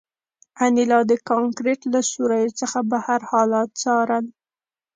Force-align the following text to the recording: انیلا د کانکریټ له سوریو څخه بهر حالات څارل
انیلا 0.65 0.99
د 1.11 1.13
کانکریټ 1.29 1.81
له 1.93 1.99
سوریو 2.11 2.55
څخه 2.59 2.79
بهر 2.91 3.19
حالات 3.31 3.69
څارل 3.81 4.25